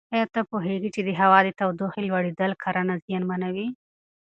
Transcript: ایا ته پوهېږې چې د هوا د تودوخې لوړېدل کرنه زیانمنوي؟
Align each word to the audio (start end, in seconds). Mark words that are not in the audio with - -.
ایا 0.13 0.25
ته 0.33 0.41
پوهېږې 0.51 0.89
چې 0.95 1.01
د 1.07 1.09
هوا 1.19 1.39
د 1.43 1.49
تودوخې 1.59 1.99
لوړېدل 2.09 2.51
کرنه 2.63 2.93
زیانمنوي؟ 3.05 3.67